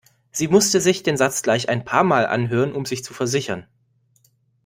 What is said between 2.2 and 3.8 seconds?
anhören um sich zu versichern.